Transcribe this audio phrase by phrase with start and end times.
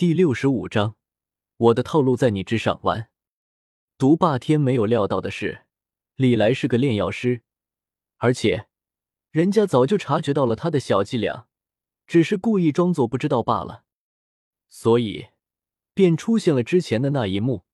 [0.00, 0.96] 第六十五章，
[1.58, 2.80] 我的套路在你之上。
[2.84, 3.10] 完。
[3.98, 5.66] 毒霸天没有料到的是，
[6.16, 7.42] 李来是个炼药师，
[8.16, 8.68] 而且
[9.30, 11.48] 人家早就察觉到了他的小伎俩，
[12.06, 13.84] 只是故意装作不知道罢了。
[14.70, 15.26] 所以，
[15.92, 17.66] 便出现了之前的那一幕。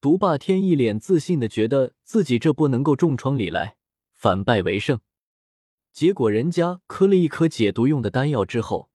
[0.00, 3.76] 毒霸天一脸自信的觉得自己这波能够重创李来，
[4.12, 4.98] 反败为胜。
[5.92, 8.89] 结果人家磕了一颗解毒用的丹药之后。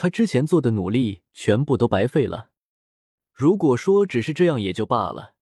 [0.00, 2.48] 他之前做的努力全部都白费了。
[3.34, 5.34] 如果说只是这样也就罢了，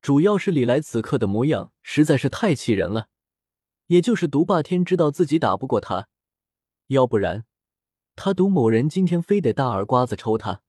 [0.00, 3.08] 主要是李来此刻的模样实在是太气人了。
[3.88, 6.08] 也就是毒霸天知道自己打不过他，
[6.86, 7.44] 要不然
[8.16, 10.62] 他毒某人今天非得大耳刮子抽他。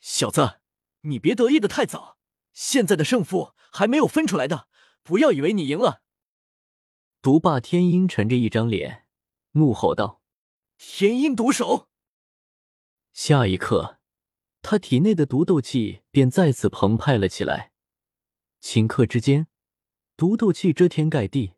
[0.00, 0.58] 小子，
[1.02, 2.18] 你别得意的太早，
[2.52, 4.66] 现在的胜负还没有分出来的，
[5.04, 6.02] 不要以为你赢了。
[7.22, 9.06] 毒霸天阴沉着一张脸，
[9.52, 10.20] 怒吼道
[10.76, 11.86] ：“天阴毒手！”
[13.12, 13.98] 下一刻，
[14.62, 17.72] 他体内的毒斗气便再次澎湃了起来。
[18.60, 19.48] 顷刻之间，
[20.16, 21.54] 毒斗气遮天盖地，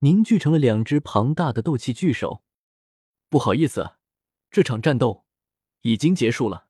[0.00, 2.42] 凝聚成了两只庞大的斗气巨手。
[3.28, 3.92] 不好意思，
[4.50, 5.24] 这场战斗
[5.82, 6.68] 已经结束了。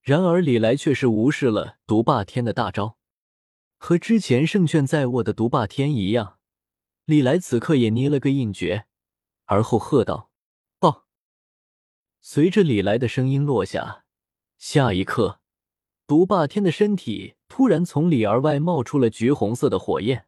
[0.00, 2.98] 然而李来却是无视了毒霸天的大招，
[3.76, 6.38] 和之前胜券在握的毒霸天一样，
[7.04, 8.86] 李来此刻也捏了个印诀，
[9.44, 10.27] 而后喝道。
[12.20, 14.04] 随着李来的声音落下，
[14.58, 15.40] 下一刻，
[16.06, 20.26] 毒霸天的身体突然从里而外冒出了橘红色的火焰。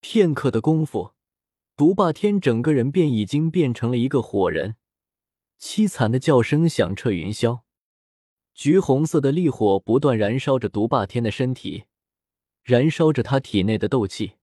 [0.00, 1.12] 片刻的功夫，
[1.76, 4.76] 毒霸天整个人便已经变成了一个火人，
[5.58, 7.62] 凄惨的叫声响彻云霄。
[8.54, 11.84] 橘红色的烈火不断燃烧着毒霸天的身体，
[12.62, 14.34] 燃烧着他体内的斗气，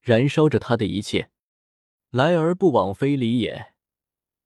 [0.00, 1.30] 燃烧着他的一切。
[2.10, 3.71] 来而不往非礼也。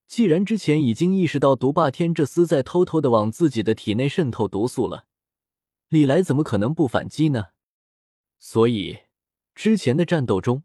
[0.06, 5.06] 既然之前已经意识到毒霸天这厮在偷偷的往自己的体内渗透毒素了，
[5.88, 7.46] 李来怎么可能不反击呢？
[8.38, 9.00] 所以
[9.54, 10.62] 之前的战斗中，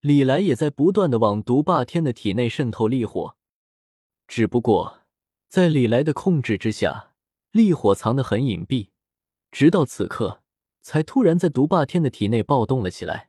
[0.00, 3.36] 李来也在不断的往毒霸天的体内渗透力火。
[4.26, 5.00] 只不过
[5.48, 7.14] 在李来的控制之下，
[7.50, 8.88] 烈火藏得很隐蔽，
[9.50, 10.42] 直到此刻
[10.80, 13.28] 才突然在毒霸天的体内暴动了起来，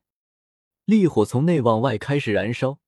[0.86, 2.80] 烈火从内往外开始燃烧。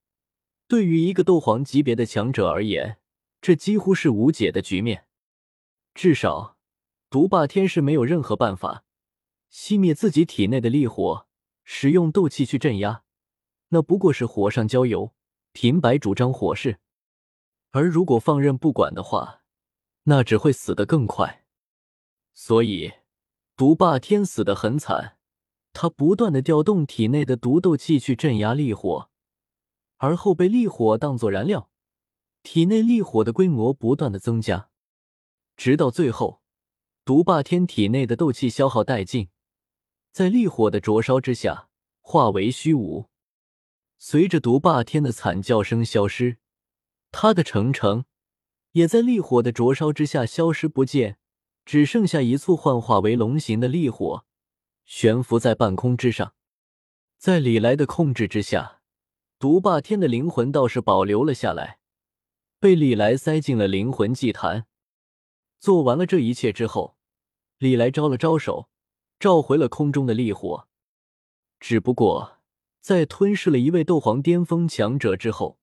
[0.68, 2.98] 对于一个斗皇级别的强者而言，
[3.40, 5.08] 这几乎是无解的局面。
[5.94, 6.58] 至少，
[7.10, 8.84] 毒霸天是没有任何办法
[9.52, 11.28] 熄灭自己体内的力火，
[11.64, 13.04] 使用斗气去镇压，
[13.70, 15.14] 那不过是火上浇油，
[15.52, 16.80] 平白主张火势。
[17.72, 19.44] 而如果放任不管的话，
[20.04, 21.46] 那只会死得更快。
[22.34, 22.92] 所以，
[23.56, 25.18] 毒霸天死得很惨，
[25.72, 29.10] 他不断的调动体内的毒斗气去镇压力火。
[29.98, 31.70] 而后被烈火当作燃料，
[32.44, 34.70] 体内烈火的规模不断的增加，
[35.56, 36.42] 直到最后，
[37.04, 39.30] 毒霸天体内的斗气消耗殆尽，
[40.12, 41.70] 在烈火的灼烧之下
[42.02, 43.10] 化为虚无。
[43.98, 46.38] 随着毒霸天的惨叫声消失，
[47.12, 48.06] 他的城城
[48.74, 51.18] 也在烈火的灼烧之下消失不见，
[51.64, 54.26] 只剩下一簇幻化为龙形的烈火
[54.84, 56.34] 悬浮在半空之上，
[57.18, 58.82] 在李来的控制之下。
[59.38, 61.80] 毒霸天的灵魂倒是保留了下来，
[62.60, 64.66] 被李来塞进了灵魂祭坛。
[65.60, 66.96] 做完了这一切之后，
[67.58, 68.70] 李来招了招手，
[69.20, 70.68] 召回了空中的烈火。
[71.60, 72.40] 只不过，
[72.80, 75.60] 在吞噬了一位斗皇巅峰强者之后，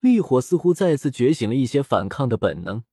[0.00, 2.84] 烈火似乎再次觉醒了一些反抗的本能，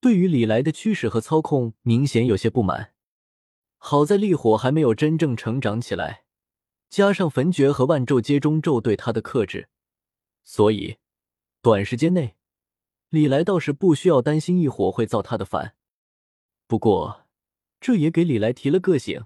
[0.00, 2.94] 对于李来的驱使和操控明显有些不满。
[3.78, 6.25] 好在烈火还没有真正成长起来。
[6.88, 9.68] 加上焚诀和万咒接中咒对他的克制，
[10.44, 10.98] 所以
[11.60, 12.36] 短时间内，
[13.10, 15.74] 李来倒是不需要担心异火会造他的反。
[16.66, 17.26] 不过，
[17.80, 19.24] 这也给李来提了个醒：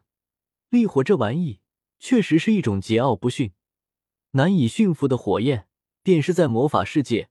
[0.68, 1.60] 烈火这玩意
[1.98, 3.52] 确实是一种桀骜不驯、
[4.32, 5.66] 难以驯服的火焰。
[6.02, 7.28] 便是在魔法世界，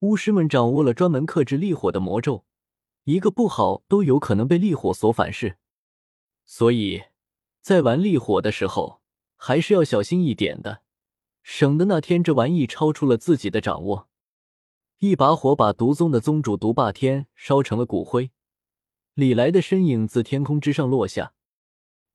[0.00, 2.44] 巫师们掌握了专门克制烈火的魔咒，
[3.04, 5.56] 一个不好都有可能被烈火所反噬。
[6.44, 7.04] 所以
[7.62, 9.00] 在玩烈火的时候。
[9.40, 10.82] 还是要小心一点的，
[11.42, 14.08] 省得那天这玩意超出了自己的掌握。
[14.98, 18.32] 一把火把毒宗的宗主毒霸天烧成了骨灰，
[19.14, 21.32] 李来的身影自天空之上落下。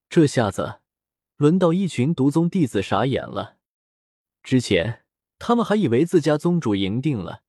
[0.09, 0.81] 这下子，
[1.37, 3.57] 轮到一群毒宗弟子傻眼了。
[4.43, 5.05] 之前
[5.39, 7.43] 他们还以为自家宗主赢定了，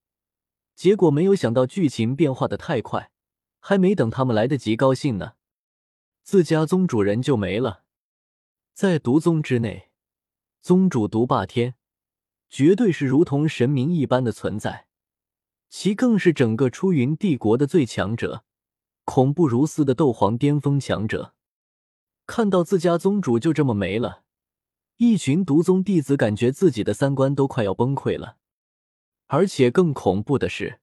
[0.77, 3.11] 结果没有想到剧情变化的太快，
[3.59, 5.33] 还没等他们来得及高兴呢，
[6.23, 7.84] 自家宗主人就没了。
[8.75, 9.93] 在毒宗之内，
[10.61, 11.77] 宗主毒霸天
[12.51, 14.89] 绝对是如同神明一般的存在，
[15.69, 18.45] 其更是整个出云帝国的最强者，
[19.05, 21.35] 恐怖如斯的斗皇巅峰强者。
[22.27, 24.25] 看到自家宗主就这么没了，
[24.97, 28.39] 一群毒宗弟子感觉自己的三观都快要崩溃了。
[29.29, 30.81] 而且更恐怖的是，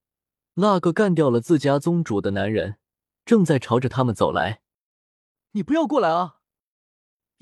[0.54, 2.78] 那个干掉了自家宗主的男人
[3.26, 4.62] 正在朝着他们走来。
[5.50, 6.38] 你不要过来啊！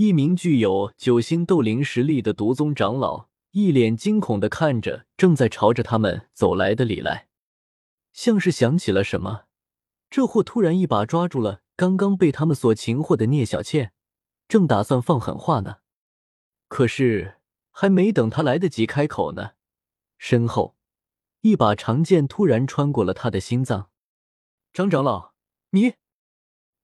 [0.01, 7.29] 一名具有九星斗灵实力的毒宗长老一脸惊恐的看着正在朝着他们走来的李来，
[8.15, 9.43] 像是想起了什么，
[10.09, 13.93] 这货突然一把抓住了刚刚被他们所擒获的聂小倩，
[14.49, 15.81] 正打算放狠话呢。
[16.69, 17.37] 可是
[17.71, 19.51] 还没等他来得及开口呢，
[20.17, 20.77] 身后
[21.43, 23.91] 一把长剑突然穿过了他的心脏。
[24.73, 25.35] 张长老，
[25.73, 25.97] 你……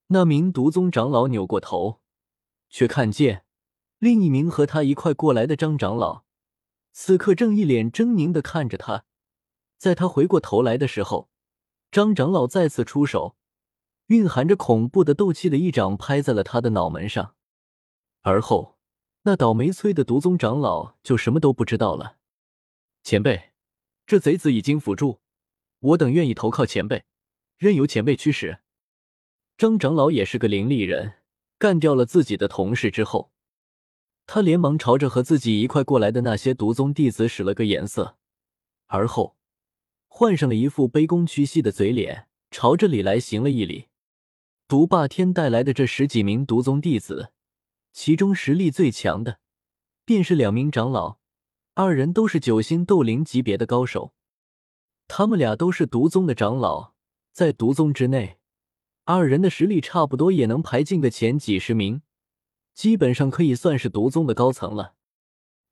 [0.08, 2.02] 那名毒宗长老扭过头。
[2.68, 3.44] 却看见
[3.98, 6.24] 另一名和他一块过来的张长老，
[6.92, 9.04] 此刻正一脸狰狞的看着他。
[9.78, 11.30] 在他回过头来的时候，
[11.90, 13.36] 张长老再次出手，
[14.06, 17.34] 蕴含着恐怖的斗气的一掌拍在了他的脑门上。
[18.22, 18.78] 而后，
[19.22, 22.16] 那倒霉催的毒宗长老就什么都不知道了。
[23.02, 23.52] 前辈，
[24.06, 25.20] 这贼子已经辅助，
[25.80, 27.04] 我等愿意投靠前辈，
[27.56, 28.58] 任由前辈驱使。
[29.56, 31.14] 张长老也是个灵力人。
[31.58, 33.31] 干掉了自己的同事之后，
[34.26, 38.17] 他连忙朝着和自己一块过来的那些毒宗弟子使了个眼色，
[38.87, 39.37] 而后
[40.08, 43.87] 换上了一副卑躬屈膝的嘴脸，朝着李来行了一礼。
[44.69, 47.32] 毒霸天带来的这十几名毒宗弟子，
[47.93, 49.38] 其中实力最强的
[50.05, 51.19] 便是两名长老，
[51.75, 54.12] 二人都是九星斗灵级别的高手。
[55.08, 56.94] 他们俩都是毒宗的长老，
[57.32, 58.38] 在毒宗之内。
[59.08, 62.03] 二人的实力差不多也能排进个前几十名，
[62.75, 64.94] 基本上可以算是毒宗的高层了。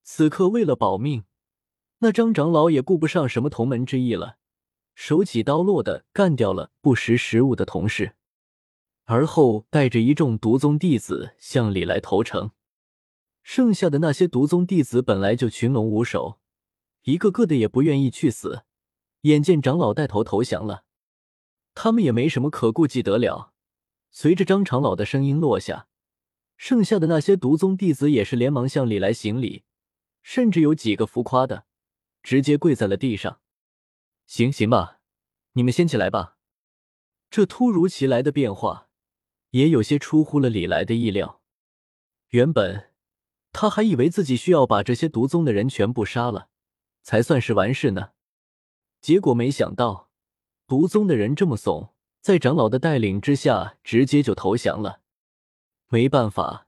[0.05, 1.25] 此刻为了保命，
[1.99, 4.37] 那张长老也顾不上什么同门之义了，
[4.95, 8.15] 手起刀落的干掉了不识时务的同事，
[9.07, 12.53] 而后带着一众毒宗弟子向里来投诚。
[13.43, 16.39] 剩下的那些毒宗弟子本来就群龙无首，
[17.03, 18.63] 一个个的也不愿意去死，
[19.23, 20.84] 眼见长老带头投降了。
[21.75, 23.53] 他们也没什么可顾忌得了。
[24.11, 25.89] 随着张长老的声音落下，
[26.57, 29.65] 剩下的那些毒宗弟子也是连忙向李来行礼，
[30.23, 31.67] 甚至有几个浮夸的，
[32.23, 33.41] 直接跪在了地上。
[34.27, 35.01] 行行吧，
[35.55, 36.37] 你们先起来吧。
[37.29, 38.89] 这突如其来的变化，
[39.51, 41.43] 也有些出乎了李来的意料。
[42.29, 42.93] 原本
[43.53, 46.49] 他还以为自己需要把这些毒宗的人全部杀了，
[47.03, 48.11] 才算是完事呢。
[49.01, 50.13] 结果没想到。
[50.67, 51.91] 毒宗的人这么怂，
[52.21, 55.01] 在长老的带领之下，直接就投降了。
[55.89, 56.67] 没办法，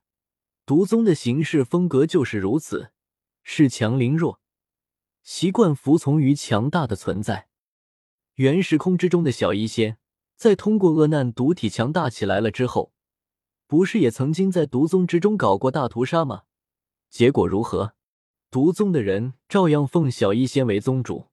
[0.67, 2.91] 毒宗的行事风格就是如此，
[3.45, 4.41] 恃强凌弱，
[5.23, 7.49] 习惯服从于强大的存在。
[8.35, 9.97] 原时空之中的小医仙，
[10.37, 12.93] 在通过恶难毒体强大起来了之后，
[13.67, 16.43] 不是也曾经在毒宗之中搞过大屠杀吗？
[17.09, 17.95] 结果如何？
[18.51, 21.29] 毒宗的人照样奉小医仙为宗主。